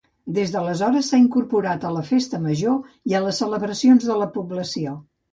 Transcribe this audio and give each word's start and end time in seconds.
Des 0.35 0.51
d'aleshores 0.53 1.09
s'ha 1.11 1.17
incorporat 1.23 1.83
a 1.89 1.91
la 1.97 2.01
Festa 2.07 2.39
Major 2.45 2.79
i 3.11 3.13
a 3.19 3.21
les 3.25 3.41
celebracions 3.43 4.07
de 4.13 4.15
la 4.23 4.29
població. 4.39 4.95